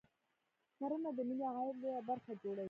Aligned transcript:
کرنه 0.79 1.09
د 1.17 1.19
ملي 1.29 1.45
عاید 1.55 1.75
لویه 1.81 2.01
برخه 2.09 2.31
جوړوي 2.41 2.59